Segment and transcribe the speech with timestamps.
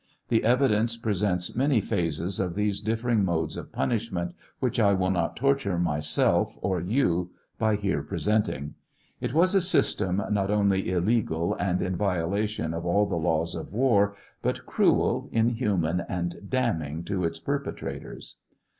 [0.29, 5.35] The evidence presents may phases of these different modes of punishments, which I will not
[5.35, 8.73] torture myself or you by here presenting.
[9.19, 13.73] It was a system, not only illegal and in violation of all the laws of
[13.73, 18.37] war, but cruel, inhuman, and damning to its perpetrators.